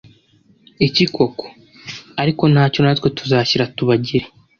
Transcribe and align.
iki 0.87 1.05
koko? 1.15 1.45
ariko 2.21 2.43
ntacyo 2.53 2.79
natwe 2.81 3.07
tuzashyira 3.17 3.69
tubagire” 3.75 4.27